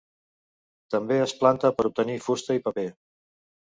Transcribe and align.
També 0.95 1.19
es 1.27 1.35
planta 1.43 1.73
per 1.79 1.87
a 1.89 1.93
obtenir 1.93 2.19
fusta 2.31 2.61
i 2.61 2.67
paper. 2.69 2.91